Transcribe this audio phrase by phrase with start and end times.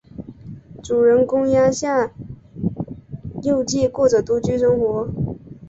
[0.83, 2.11] 主人公鸭下
[3.43, 5.07] 佑介过着独居生活。